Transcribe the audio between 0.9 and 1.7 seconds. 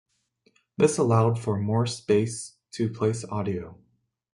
allowed for